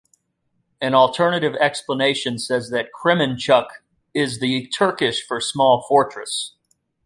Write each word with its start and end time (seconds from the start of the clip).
An 0.81 0.95
alternative 0.95 1.53
explanation 1.57 2.39
says 2.39 2.71
that 2.71 2.89
"Kremenchuk" 2.91 3.67
is 4.15 4.39
the 4.39 4.65
Turkish 4.69 5.23
for 5.23 5.39
"small 5.39 5.85
fortress". 5.87 6.55